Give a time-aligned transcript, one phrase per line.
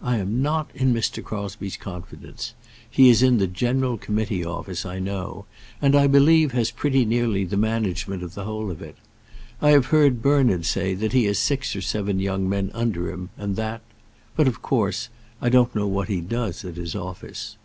[0.00, 1.24] "I am not in Mr.
[1.24, 2.54] Crosbie's confidence.
[2.88, 5.44] He is in the General Committee Office, I know;
[5.82, 8.94] and, I believe, has pretty nearly the management of the whole of it.
[9.60, 13.30] I have heard Bernard say that he has six or seven young men under him,
[13.36, 13.80] and that;
[14.36, 15.08] but, of course,
[15.42, 17.56] I don't know what he does at his office."